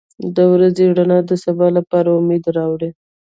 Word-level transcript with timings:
•د 0.35 0.37
ورځې 0.53 0.85
رڼا 0.97 1.19
د 1.29 1.31
سبا 1.43 1.67
لپاره 1.77 2.09
امید 2.19 2.43
راوړي. 2.57 2.89